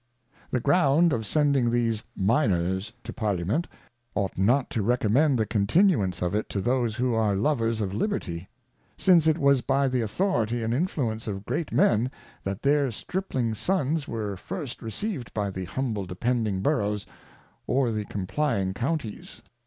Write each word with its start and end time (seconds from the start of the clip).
The 0.49 0.59
ground 0.59 1.13
of 1.13 1.27
sending 1.27 1.69
these 1.69 2.01
Minors 2.15 2.91
to 3.03 3.13
Parliament 3.13 3.67
ought 4.15 4.35
not 4.35 4.71
to 4.71 4.81
recommend 4.81 5.37
the 5.37 5.45
Continuance 5.45 6.23
of 6.23 6.33
it 6.33 6.49
to 6.49 6.59
those 6.59 6.95
who 6.95 7.13
are 7.13 7.35
Lovers 7.35 7.81
of 7.81 7.93
Liberty; 7.93 8.49
since 8.97 9.27
it 9.27 9.37
was 9.37 9.61
by 9.61 9.87
the 9.87 10.01
Authority 10.01 10.63
and 10.63 10.73
Influence 10.73 11.27
of 11.27 11.45
Great 11.45 11.71
Men, 11.71 12.09
that 12.43 12.63
their 12.63 12.89
Stripling 12.89 13.53
Sons 13.53 14.07
were 14.07 14.35
first 14.35 14.81
receiv'd 14.81 15.31
by 15.35 15.51
the 15.51 15.65
humble 15.65 16.07
depending 16.07 16.61
Boroughs, 16.61 17.05
or 17.67 17.91
the 17.91 18.05
complying 18.05 18.73
Counties. 18.73 19.43